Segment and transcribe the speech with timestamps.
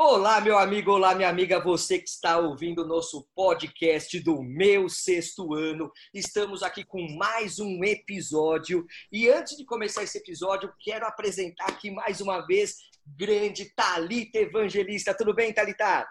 [0.00, 4.88] Olá, meu amigo, olá, minha amiga, você que está ouvindo o nosso podcast do meu
[4.88, 5.90] sexto ano.
[6.14, 8.86] Estamos aqui com mais um episódio.
[9.10, 15.16] E antes de começar esse episódio, quero apresentar aqui mais uma vez grande Talita Evangelista.
[15.16, 16.06] Tudo bem, Talita?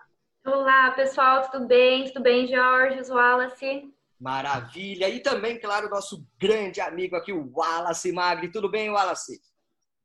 [0.46, 2.12] Olá, pessoal, tudo bem?
[2.12, 3.90] Tudo bem, Jorge, Wallace?
[4.20, 5.08] Maravilha.
[5.08, 8.52] E também, claro, nosso grande amigo aqui, o Wallace Magri.
[8.52, 9.40] Tudo bem, Wallace?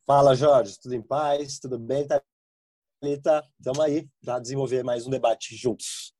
[0.07, 0.79] Fala, Jorge.
[0.80, 1.59] Tudo em paz?
[1.59, 2.31] Tudo bem, Talita?
[3.02, 6.15] Thalita, estamos aí para desenvolver mais um debate juntos.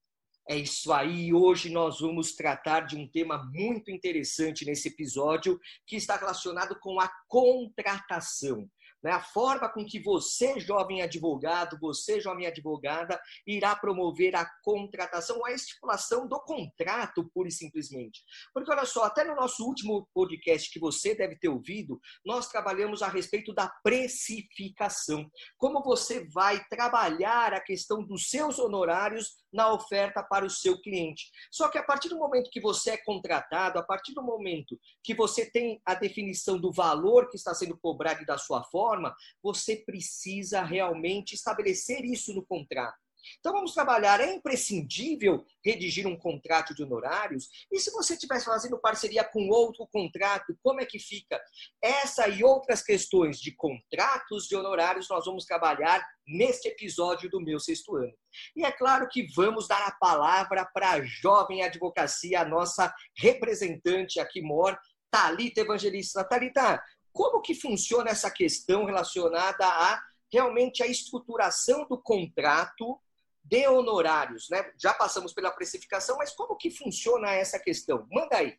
[0.49, 1.33] É isso aí.
[1.33, 6.99] Hoje nós vamos tratar de um tema muito interessante nesse episódio que está relacionado com
[6.99, 8.69] a contratação
[9.03, 9.11] né?
[9.11, 15.53] a forma com que você, jovem advogado, você, jovem advogada, irá promover a contratação, a
[15.53, 18.23] estipulação do contrato, pura e simplesmente.
[18.55, 23.03] Porque, olha só, até no nosso último podcast que você deve ter ouvido, nós trabalhamos
[23.03, 25.31] a respeito da precificação.
[25.57, 31.31] Como você vai trabalhar a questão dos seus honorários na oferta para o seu cliente.
[31.51, 35.15] Só que a partir do momento que você é contratado, a partir do momento que
[35.15, 38.92] você tem a definição do valor que está sendo cobrado da sua forma,
[39.43, 43.03] você precisa realmente estabelecer isso no contrato.
[43.39, 44.21] Então vamos trabalhar.
[44.21, 47.49] É imprescindível redigir um contrato de honorários?
[47.71, 51.41] E se você estivesse fazendo parceria com outro contrato, como é que fica?
[51.81, 57.59] Essa e outras questões de contratos de honorários nós vamos trabalhar neste episódio do meu
[57.59, 58.13] sexto ano.
[58.57, 64.19] E é claro que vamos dar a palavra para a jovem advocacia, a nossa representante
[64.19, 64.79] aqui, Mor,
[65.11, 66.25] Talita Evangelista.
[66.25, 66.83] Talita,
[67.13, 70.03] como que funciona essa questão relacionada a
[70.33, 72.99] realmente a estruturação do contrato
[73.45, 74.73] de honorários, né?
[74.81, 78.07] Já passamos pela precificação, mas como que funciona essa questão?
[78.11, 78.57] Manda aí.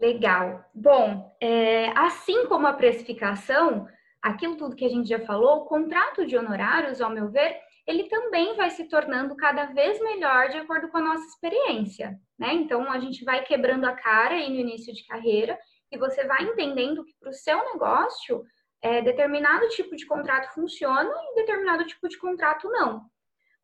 [0.00, 0.64] Legal.
[0.74, 3.86] Bom, é, assim como a precificação,
[4.22, 8.04] aquilo tudo que a gente já falou, o contrato de honorários, ao meu ver, ele
[8.04, 12.52] também vai se tornando cada vez melhor de acordo com a nossa experiência, né?
[12.52, 15.58] Então, a gente vai quebrando a cara aí no início de carreira
[15.90, 18.44] e você vai entendendo que para o seu negócio,
[18.82, 23.04] é, determinado tipo de contrato funciona e determinado tipo de contrato não.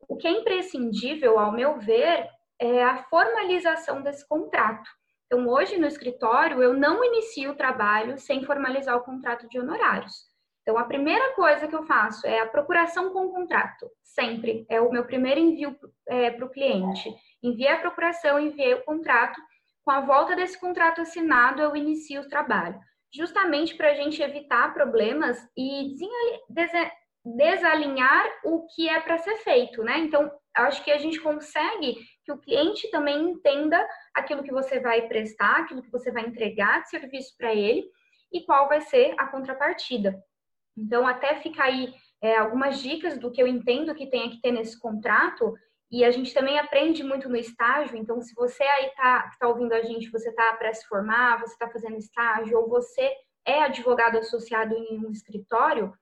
[0.07, 4.89] O que é imprescindível, ao meu ver, é a formalização desse contrato.
[5.25, 10.25] Então, hoje no escritório, eu não inicio o trabalho sem formalizar o contrato de honorários.
[10.61, 13.89] Então, a primeira coisa que eu faço é a procuração com o contrato.
[14.01, 14.65] Sempre.
[14.69, 17.13] É o meu primeiro envio é, para o cliente.
[17.41, 19.39] Enviei a procuração, enviei o contrato.
[19.85, 22.79] Com a volta desse contrato assinado, eu inicio o trabalho.
[23.13, 25.93] Justamente para a gente evitar problemas e
[27.23, 29.99] desalinhar o que é para ser feito, né?
[29.99, 35.07] Então, acho que a gente consegue que o cliente também entenda aquilo que você vai
[35.07, 37.85] prestar, aquilo que você vai entregar de serviço para ele
[38.33, 40.19] e qual vai ser a contrapartida.
[40.75, 44.51] Então, até fica aí é, algumas dicas do que eu entendo que tenha que ter
[44.51, 45.53] nesse contrato,
[45.91, 47.95] e a gente também aprende muito no estágio.
[47.95, 51.53] Então, se você aí está tá ouvindo a gente, você está para se formar, você
[51.53, 53.11] está fazendo estágio, ou você
[53.45, 55.93] é advogado associado em um escritório,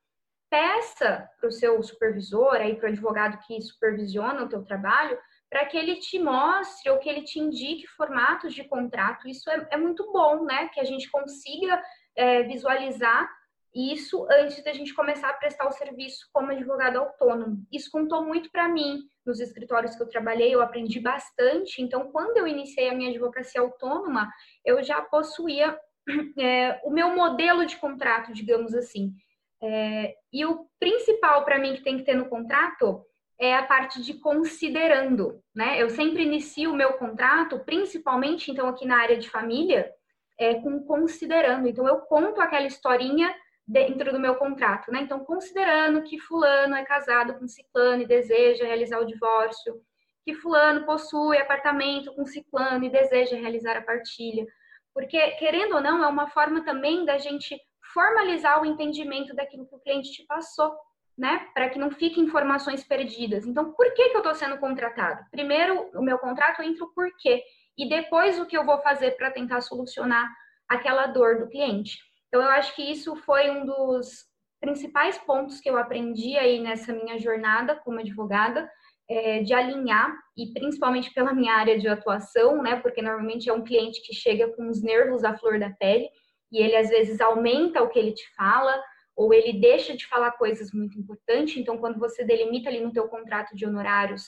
[0.50, 5.18] peça para o seu supervisor, aí para o advogado que supervisiona o teu trabalho,
[5.50, 9.28] para que ele te mostre ou que ele te indique formatos de contrato.
[9.28, 10.70] Isso é, é muito bom, né?
[10.70, 11.82] Que a gente consiga
[12.16, 13.30] é, visualizar
[13.74, 17.66] isso antes da gente começar a prestar o serviço como advogado autônomo.
[17.72, 21.82] Isso contou muito para mim nos escritórios que eu trabalhei, eu aprendi bastante.
[21.82, 24.30] Então, quando eu iniciei a minha advocacia autônoma,
[24.64, 25.78] eu já possuía
[26.38, 29.14] é, o meu modelo de contrato, digamos assim.
[29.62, 33.04] É, e o principal para mim que tem que ter no contrato
[33.40, 35.82] é a parte de considerando, né?
[35.82, 39.90] Eu sempre inicio o meu contrato, principalmente então aqui na área de família,
[40.38, 41.68] é, com considerando.
[41.68, 43.34] Então eu conto aquela historinha
[43.68, 45.02] dentro do meu contrato, né?
[45.02, 49.82] Então considerando que fulano é casado com ciclano e deseja realizar o divórcio,
[50.26, 54.46] que fulano possui apartamento com ciclano e deseja realizar a partilha,
[54.94, 57.60] porque querendo ou não é uma forma também da gente
[57.94, 60.76] formalizar o entendimento daquilo que o cliente te passou,
[61.18, 61.48] né?
[61.54, 63.46] Para que não fiquem informações perdidas.
[63.46, 65.24] Então, por que, que eu estou sendo contratado?
[65.30, 67.44] Primeiro, o meu contrato entra o porquê.
[67.78, 70.32] E depois, o que eu vou fazer para tentar solucionar
[70.68, 72.00] aquela dor do cliente.
[72.34, 74.26] Então, eu acho que isso foi um dos
[74.60, 78.68] principais pontos que eu aprendi aí nessa minha jornada como advogada,
[79.08, 82.78] é, de alinhar, e principalmente pela minha área de atuação, né?
[82.78, 86.10] Porque normalmente é um cliente que chega com os nervos à flor da pele
[86.52, 88.82] e ele às vezes aumenta o que ele te fala
[89.16, 91.56] ou ele deixa de falar coisas muito importantes.
[91.56, 94.24] Então, quando você delimita ali no teu contrato de honorários,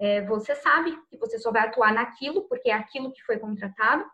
[0.00, 4.06] é, você sabe que você só vai atuar naquilo, porque é aquilo que foi contratado.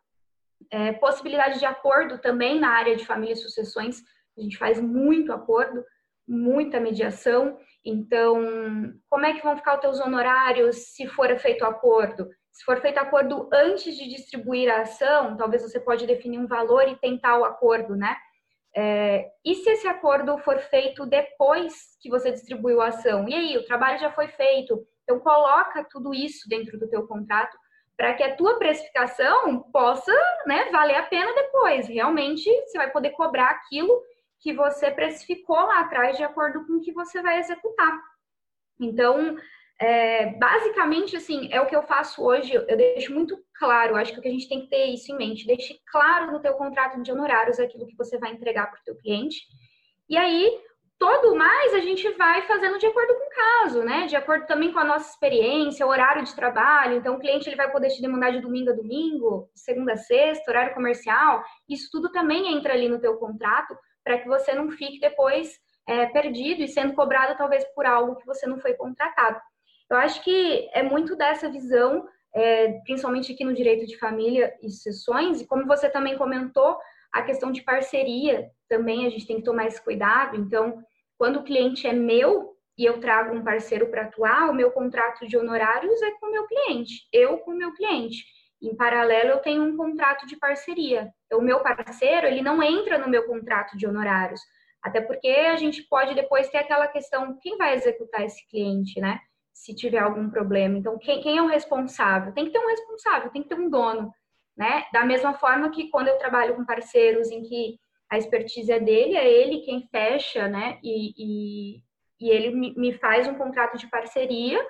[0.71, 4.03] É, possibilidade de acordo também na área de família e sucessões,
[4.37, 5.85] a gente faz muito acordo.
[6.27, 7.59] muita mediação.
[7.85, 12.29] Então, como é que vão ficar os teus honorários se for feito acordo?
[12.53, 16.87] Se for feito acordo antes de distribuir a ação, talvez você pode definir um valor
[16.87, 18.17] e tentar o acordo, né?
[18.77, 23.27] É, e se esse acordo for feito depois que você distribuiu a ação?
[23.29, 24.87] E aí, o trabalho já foi feito.
[25.05, 27.57] Então, coloca tudo isso dentro do teu contrato
[27.99, 30.13] para que a tua precificação possa
[30.47, 31.89] né, valer a pena depois.
[31.89, 34.01] Realmente, você vai poder cobrar aquilo
[34.39, 38.01] que você precificou lá atrás de acordo com o que você vai executar.
[38.81, 39.37] Então,
[39.81, 42.55] é, basicamente, assim, é o que eu faço hoje.
[42.55, 45.17] Eu deixo muito claro, acho que o que a gente tem que ter isso em
[45.17, 45.45] mente.
[45.45, 48.97] Deixe claro no teu contrato de honorários aquilo que você vai entregar para o teu
[48.97, 49.41] cliente.
[50.09, 50.57] E aí,
[50.99, 54.07] todo mais a gente vai fazendo de acordo com o caso, né?
[54.07, 56.97] De acordo também com a nossa experiência, horário de trabalho.
[56.97, 60.51] Então, o cliente ele vai poder te demandar de domingo a domingo, segunda a sexta,
[60.51, 61.43] horário comercial.
[61.69, 65.53] Isso tudo também entra ali no teu contrato para que você não fique depois
[65.87, 69.41] é, perdido e sendo cobrado talvez por algo que você não foi contratado.
[69.91, 74.69] Eu acho que é muito dessa visão, é, principalmente aqui no direito de família e
[74.69, 76.77] sucessões, e como você também comentou,
[77.13, 80.37] a questão de parceria também a gente tem que tomar esse cuidado.
[80.37, 80.83] Então,
[81.19, 85.27] quando o cliente é meu e eu trago um parceiro para atuar, o meu contrato
[85.27, 88.25] de honorários é com o meu cliente, eu com o meu cliente.
[88.63, 91.13] Em paralelo, eu tenho um contrato de parceria.
[91.33, 94.41] O meu parceiro, ele não entra no meu contrato de honorários.
[94.83, 99.21] Até porque a gente pode depois ter aquela questão, quem vai executar esse cliente, né?
[99.53, 100.79] Se tiver algum problema.
[100.79, 102.33] Então, quem, quem é o responsável?
[102.33, 104.13] Tem que ter um responsável, tem que ter um dono,
[104.57, 104.87] né?
[104.93, 107.77] Da mesma forma que quando eu trabalho com parceiros em que
[108.11, 110.79] a expertise é dele, é ele quem fecha, né?
[110.83, 111.83] E, e,
[112.21, 114.65] e ele me faz um contrato de parceria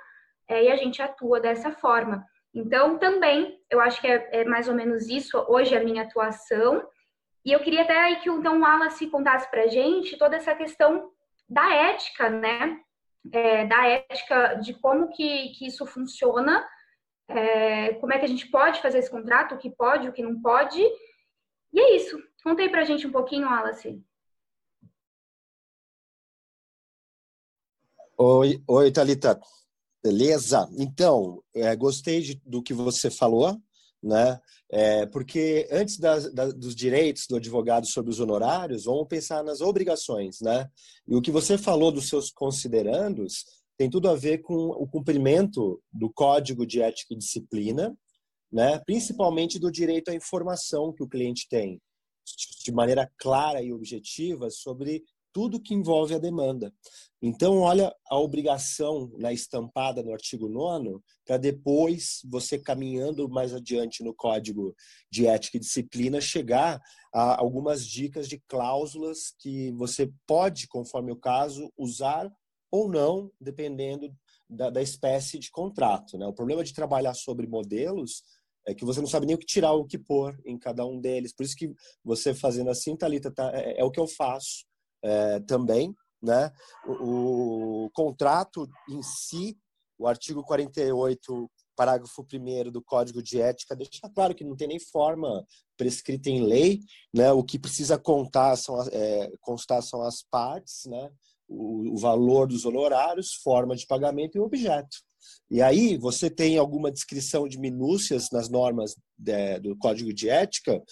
[0.48, 2.24] é, e a gente atua dessa forma.
[2.52, 6.84] Então, também, eu acho que é, é mais ou menos isso hoje a minha atuação.
[7.44, 11.10] E eu queria até que então, o Wallace contasse para gente toda essa questão
[11.48, 12.80] da ética, né?
[13.32, 16.66] É, da ética de como que, que isso funciona,
[17.28, 20.22] é, como é que a gente pode fazer esse contrato, o que pode, o que
[20.22, 20.80] não pode.
[21.72, 22.18] E é isso.
[22.42, 24.02] Conta aí pra gente um pouquinho, Wallace.
[28.16, 29.40] Oi, oi, Thalita.
[30.02, 30.68] Beleza?
[30.78, 33.56] Então, é, gostei de, do que você falou,
[34.02, 34.40] né?
[34.70, 39.60] É, porque antes da, da, dos direitos do advogado sobre os honorários, vamos pensar nas
[39.60, 40.68] obrigações, né?
[41.06, 43.44] E o que você falou dos seus considerandos
[43.76, 47.96] tem tudo a ver com o cumprimento do Código de Ética e Disciplina,
[48.52, 48.78] né?
[48.84, 51.80] Principalmente do direito à informação que o cliente tem,
[52.64, 56.74] de maneira clara e objetiva sobre tudo que envolve a demanda.
[57.20, 64.02] Então, olha a obrigação na estampada no artigo 9 para depois você caminhando mais adiante
[64.02, 64.74] no código
[65.10, 66.80] de ética e disciplina chegar
[67.12, 72.30] a algumas dicas de cláusulas que você pode, conforme o caso, usar
[72.70, 74.14] ou não, dependendo
[74.48, 76.16] da, da espécie de contrato.
[76.18, 76.26] Né?
[76.26, 78.22] O problema de trabalhar sobre modelos
[78.68, 81.00] é que você não sabe nem o que tirar, o que pôr em cada um
[81.00, 81.32] deles.
[81.32, 81.72] Por isso que
[82.04, 84.66] você fazendo assim, Thalita, tá, é, é o que eu faço
[85.02, 86.52] é, também, né?
[86.86, 89.56] O, o, contrato em si,
[89.98, 94.78] o artigo 48, parágrafo 1 do Código de Ética, deixa claro que não tem nem
[94.78, 96.80] forma prescrita em lei,
[97.14, 97.32] né?
[97.32, 101.10] O que precisa contar são, é, constar são as partes, né?
[101.48, 105.07] O, o valor dos honorários, forma de pagamento e objeto.
[105.50, 110.82] E aí você tem alguma descrição de minúcias nas normas de, do Código de Ética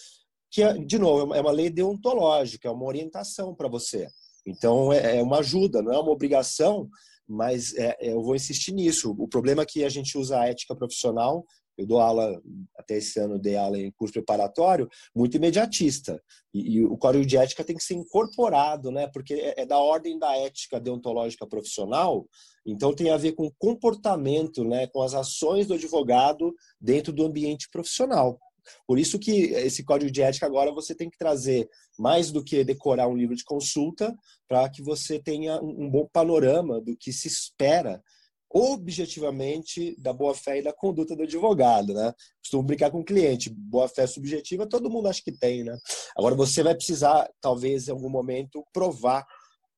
[0.50, 4.09] que, é, de novo, é uma lei deontológica, é uma orientação para você.
[4.47, 6.88] Então, é, é uma ajuda, não é uma obrigação,
[7.28, 9.14] mas é, é, eu vou insistir nisso.
[9.19, 11.45] O problema é que a gente usa a ética profissional,
[11.76, 12.40] eu dou aula,
[12.76, 16.23] até esse ano dei aula em curso preparatório, muito imediatista.
[16.52, 19.06] E, e o código de ética tem que ser incorporado, né?
[19.09, 22.26] porque é, é da ordem da ética deontológica profissional,
[22.64, 24.87] então tem a ver com comportamento, né?
[24.87, 28.38] com as ações do advogado dentro do ambiente profissional.
[28.87, 31.68] Por isso que esse código de ética agora você tem que trazer
[31.99, 34.14] mais do que decorar um livro de consulta
[34.49, 38.02] para que você tenha um bom panorama do que se espera
[38.50, 42.12] objetivamente da boa-fé e da conduta do advogado, né?
[42.41, 45.76] Costumo brincar com o cliente, boa-fé subjetiva todo mundo acha que tem, né?
[46.17, 49.26] Agora você vai precisar, talvez, em algum momento, provar.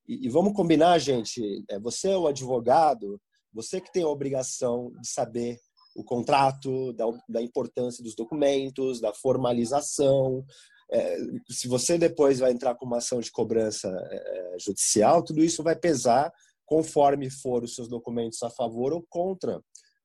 [0.07, 3.21] E, e vamos combinar, gente, é, você é o advogado,
[3.53, 5.59] você que tem a obrigação de saber
[5.97, 10.45] o contrato, da, da importância dos documentos, da formalização.
[10.93, 11.19] É,
[11.51, 15.75] se você depois vai entrar com uma ação de cobrança é, judicial, tudo isso vai
[15.75, 16.33] pesar
[16.69, 19.59] conforme for os seus documentos a favor ou contra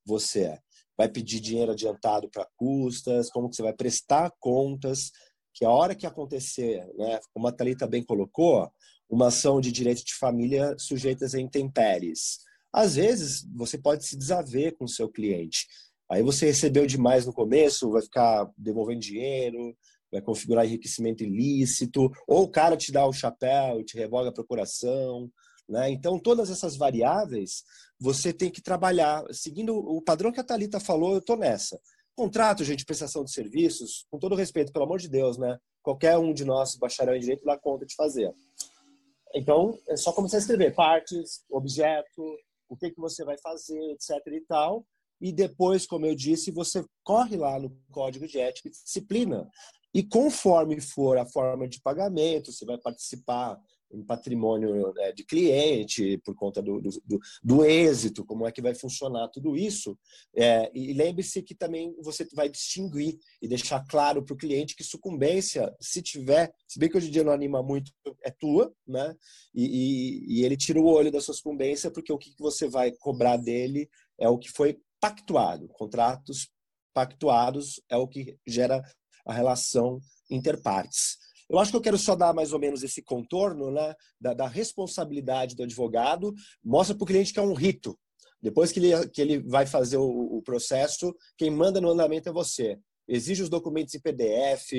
[0.05, 0.57] você.
[0.97, 5.11] Vai pedir dinheiro adiantado para custas, como que você vai prestar contas,
[5.53, 8.71] que a hora que acontecer, né, como a Thalita bem colocou,
[9.09, 12.39] uma ação de direito de família sujeitas a intempéries.
[12.71, 15.67] Às vezes, você pode se desaver com o seu cliente.
[16.09, 19.75] Aí você recebeu demais no começo, vai ficar devolvendo dinheiro,
[20.09, 25.29] vai configurar enriquecimento ilícito, ou o cara te dá o chapéu te revoga a procuração.
[25.67, 25.91] Né?
[25.91, 27.63] Então, todas essas variáveis
[27.99, 29.23] você tem que trabalhar.
[29.31, 31.79] Seguindo o padrão que a Thalita falou, eu estou nessa.
[32.15, 35.57] Contrato, gente, prestação de serviços, com todo respeito, pelo amor de Deus, né?
[35.81, 38.31] Qualquer um de nós, bacharel em direito, dá conta de fazer.
[39.33, 42.37] Então, é só começar a escrever partes, objeto,
[42.69, 44.85] o que, que você vai fazer, etc e tal.
[45.19, 49.49] E depois, como eu disse, você corre lá no código de ética e disciplina.
[49.93, 53.59] E conforme for a forma de pagamento, você vai participar
[53.93, 58.73] em patrimônio né, de cliente, por conta do, do, do, êxito, como é que vai
[58.73, 59.97] funcionar tudo isso.
[60.35, 64.83] É, e lembre-se que também você vai distinguir e deixar claro para o cliente que
[64.83, 67.91] sucumbência, se tiver, se bem que hoje em dia não anima muito,
[68.23, 69.15] é tua, né?
[69.53, 72.91] E, e, e ele tira o olho da sua sucumbência, porque o que você vai
[72.91, 75.67] cobrar dele é o que foi pactuado.
[75.67, 76.49] Contratos
[76.93, 78.81] pactuados é o que gera
[79.25, 81.17] a relação interpartes.
[81.53, 84.47] Eu acho que eu quero só dar mais ou menos esse contorno né, da, da
[84.47, 86.33] responsabilidade do advogado.
[86.63, 87.97] Mostra para o cliente que é um rito.
[88.41, 92.33] Depois que ele, que ele vai fazer o, o processo, quem manda no andamento é
[92.33, 94.71] você exige os documentos em PDF,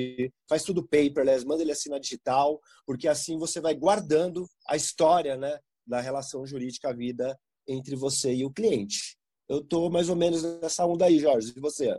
[0.49, 5.59] faz tudo paperless, manda ele assinar digital, porque assim você vai guardando a história né,
[5.87, 7.38] da relação jurídica, a vida
[7.69, 9.16] entre você e o cliente.
[9.49, 11.52] Eu estou mais ou menos nessa onda aí, Jorge.
[11.54, 11.95] E você?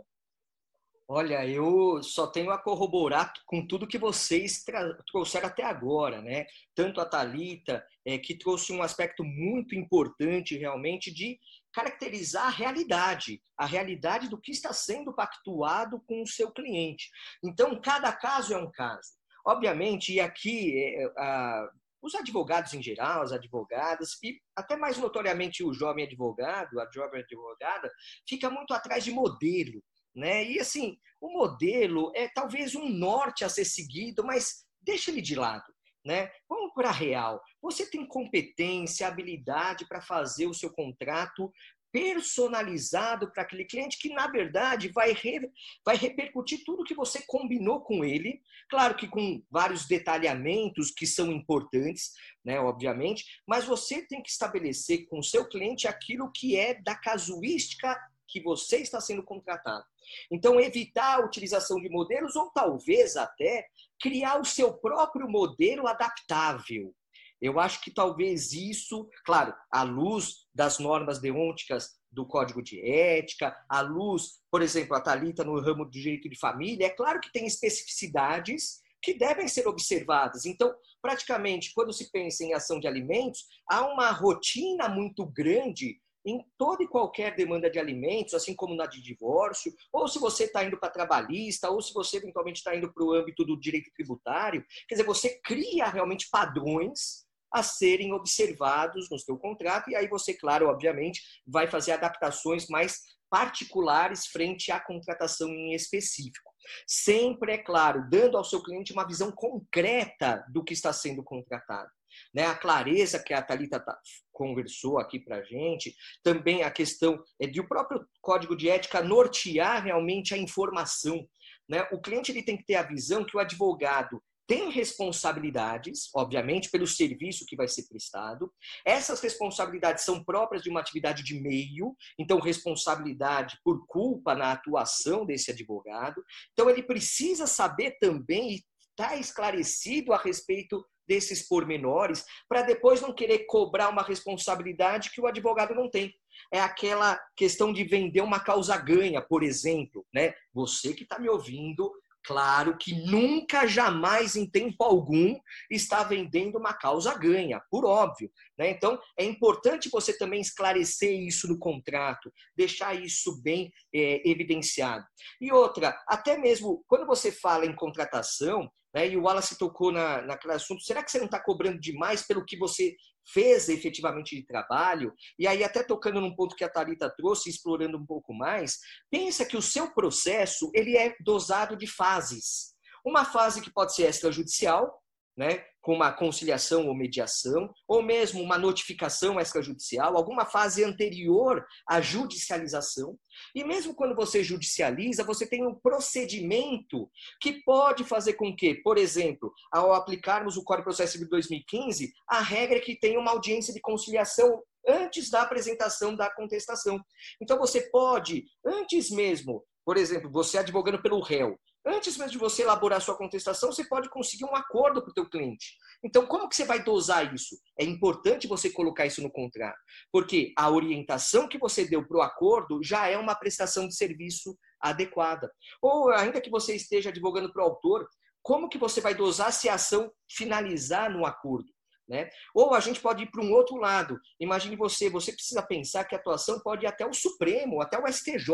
[1.08, 4.64] Olha, eu só tenho a corroborar com tudo que vocês
[5.06, 6.46] trouxeram até agora, né?
[6.74, 11.38] Tanto a Talita, é, que trouxe um aspecto muito importante realmente de
[11.72, 17.08] caracterizar a realidade, a realidade do que está sendo pactuado com o seu cliente.
[17.40, 19.12] Então, cada caso é um caso.
[19.46, 21.70] Obviamente, e aqui é, a,
[22.02, 27.20] os advogados em geral, as advogadas, e até mais notoriamente o jovem advogado, a jovem
[27.22, 27.92] advogada,
[28.28, 29.80] fica muito atrás de modelo
[30.16, 30.44] né?
[30.44, 35.34] E assim, o modelo é talvez um norte a ser seguido, mas deixa ele de
[35.34, 35.74] lado.
[36.04, 36.30] Né?
[36.48, 37.42] Vamos para a real.
[37.60, 41.52] Você tem competência, habilidade para fazer o seu contrato
[41.92, 45.50] personalizado para aquele cliente que, na verdade, vai, re,
[45.84, 48.40] vai repercutir tudo que você combinou com ele.
[48.68, 52.12] Claro que com vários detalhamentos que são importantes,
[52.44, 56.94] né, obviamente, mas você tem que estabelecer com o seu cliente aquilo que é da
[56.94, 59.84] casuística que você está sendo contratado.
[60.30, 63.66] Então, evitar a utilização de modelos ou talvez até
[64.00, 66.94] criar o seu próprio modelo adaptável.
[67.40, 73.54] Eu acho que talvez isso, claro, à luz das normas deonticas do Código de Ética,
[73.68, 77.30] à luz, por exemplo, a Talita no ramo do direito de família, é claro que
[77.30, 80.46] tem especificidades que devem ser observadas.
[80.46, 86.44] Então, praticamente, quando se pensa em ação de alimentos, há uma rotina muito grande em
[86.58, 90.64] toda e qualquer demanda de alimentos, assim como na de divórcio, ou se você está
[90.64, 94.64] indo para trabalhista, ou se você eventualmente está indo para o âmbito do direito tributário.
[94.88, 100.34] Quer dizer, você cria realmente padrões a serem observados no seu contrato, e aí você,
[100.34, 106.50] claro, obviamente, vai fazer adaptações mais particulares frente à contratação em específico.
[106.86, 111.90] Sempre, é claro, dando ao seu cliente uma visão concreta do que está sendo contratado
[112.34, 112.46] né?
[112.46, 113.96] a clareza que a Thalita tá,
[114.32, 119.82] conversou aqui para gente, também a questão é de o próprio código de ética nortear
[119.82, 121.26] realmente a informação.
[121.68, 121.86] Né?
[121.92, 126.86] O cliente ele tem que ter a visão que o advogado tem responsabilidades, obviamente, pelo
[126.86, 128.52] serviço que vai ser prestado.
[128.84, 135.26] Essas responsabilidades são próprias de uma atividade de meio, então, responsabilidade por culpa na atuação
[135.26, 136.22] desse advogado.
[136.52, 138.54] Então, ele precisa saber também e
[138.90, 145.20] estar tá esclarecido a respeito desses pormenores, para depois não querer cobrar uma responsabilidade que
[145.20, 146.14] o advogado não tem.
[146.52, 150.06] É aquela questão de vender uma causa ganha, por exemplo.
[150.12, 150.34] Né?
[150.52, 151.90] Você que está me ouvindo,
[152.26, 155.38] claro que nunca, jamais, em tempo algum,
[155.70, 158.30] está vendendo uma causa ganha, por óbvio.
[158.58, 158.70] Né?
[158.70, 165.06] Então, é importante você também esclarecer isso no contrato, deixar isso bem é, evidenciado.
[165.40, 169.10] E outra, até mesmo quando você fala em contratação, né?
[169.10, 172.42] E o Wallace tocou na, naquele assunto, será que você não está cobrando demais pelo
[172.42, 172.96] que você
[173.30, 175.12] fez efetivamente de trabalho?
[175.38, 178.78] E aí, até tocando num ponto que a Thalita trouxe, explorando um pouco mais,
[179.10, 182.74] pensa que o seu processo ele é dosado de fases.
[183.04, 184.90] Uma fase que pode ser extrajudicial,
[185.36, 185.62] né?
[185.86, 193.16] Com uma conciliação ou mediação, ou mesmo uma notificação extrajudicial, alguma fase anterior à judicialização.
[193.54, 197.08] E mesmo quando você judicializa, você tem um procedimento
[197.40, 202.12] que pode fazer com que, por exemplo, ao aplicarmos o Código de Processo Civil 2015,
[202.28, 207.00] a regra é que tenha uma audiência de conciliação antes da apresentação da contestação.
[207.40, 212.62] Então você pode, antes mesmo, por exemplo, você advogando pelo réu, Antes mesmo de você
[212.62, 215.76] elaborar sua contestação, você pode conseguir um acordo para o teu cliente.
[216.02, 217.56] Então, como que você vai dosar isso?
[217.78, 219.78] É importante você colocar isso no contrato,
[220.10, 224.58] porque a orientação que você deu para o acordo já é uma prestação de serviço
[224.80, 225.48] adequada.
[225.80, 228.08] Ou ainda que você esteja advogando para o autor,
[228.42, 231.75] como que você vai dosar se a ação finalizar no acordo?
[232.08, 232.30] Né?
[232.54, 234.20] Ou a gente pode ir para um outro lado.
[234.38, 238.06] Imagine você, você precisa pensar que a atuação pode ir até o Supremo, até o
[238.06, 238.48] STJ.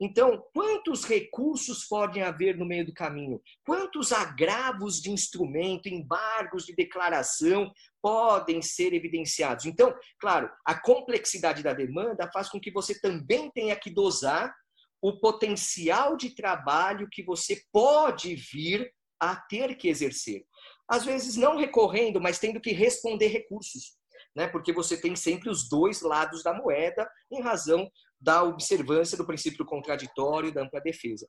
[0.00, 3.40] Então, quantos recursos podem haver no meio do caminho?
[3.66, 9.66] Quantos agravos de instrumento, embargos de declaração podem ser evidenciados?
[9.66, 14.54] Então, claro, a complexidade da demanda faz com que você também tenha que dosar
[15.02, 20.44] o potencial de trabalho que você pode vir a ter que exercer
[20.88, 23.96] às vezes não recorrendo, mas tendo que responder recursos,
[24.34, 24.48] né?
[24.48, 27.90] Porque você tem sempre os dois lados da moeda em razão
[28.20, 31.28] da observância do princípio contraditório da ampla defesa.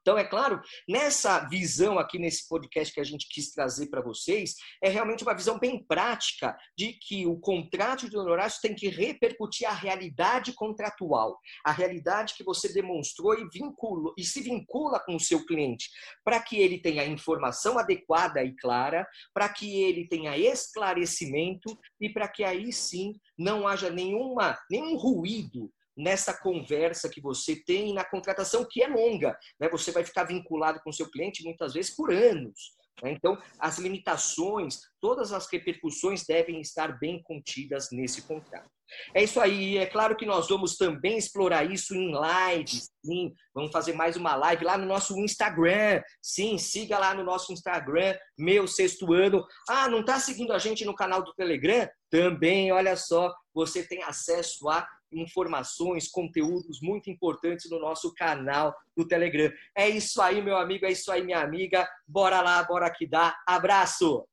[0.00, 4.54] Então, é claro, nessa visão aqui nesse podcast que a gente quis trazer para vocês,
[4.82, 9.68] é realmente uma visão bem prática de que o contrato de honorários tem que repercutir
[9.68, 15.20] a realidade contratual, a realidade que você demonstrou e, vincula, e se vincula com o
[15.20, 15.90] seu cliente,
[16.24, 22.26] para que ele tenha informação adequada e clara, para que ele tenha esclarecimento e para
[22.26, 28.66] que aí sim não haja nenhuma, nenhum ruído nessa conversa que você tem na contratação,
[28.68, 29.36] que é longa.
[29.58, 29.68] Né?
[29.68, 32.72] Você vai ficar vinculado com o seu cliente muitas vezes por anos.
[33.02, 33.12] Né?
[33.12, 38.70] Então, as limitações, todas as repercussões devem estar bem contidas nesse contrato.
[39.14, 39.78] É isso aí.
[39.78, 42.90] É claro que nós vamos também explorar isso em lives.
[43.04, 46.02] Sim, vamos fazer mais uma live lá no nosso Instagram.
[46.20, 49.44] Sim, siga lá no nosso Instagram, meu sexto ano.
[49.68, 51.88] Ah, não está seguindo a gente no canal do Telegram?
[52.10, 59.06] Também, olha só, você tem acesso a informações, conteúdos muito importantes no nosso canal do
[59.06, 59.52] Telegram.
[59.74, 61.88] É isso aí, meu amigo, é isso aí, minha amiga.
[62.06, 63.36] Bora lá, bora que dá.
[63.46, 64.29] Abraço!